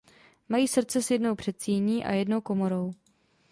[0.49, 2.93] Mají srdce s jednou předsíní a jednou komorou.